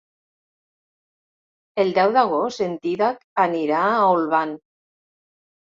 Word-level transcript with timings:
El 1.83 1.93
deu 1.99 2.15
d'agost 2.17 2.63
en 2.71 2.75
Dídac 2.87 3.23
anirà 3.47 3.85
a 3.91 4.11
Olvan. 4.17 4.57